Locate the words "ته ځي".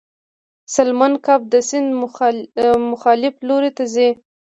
3.77-4.09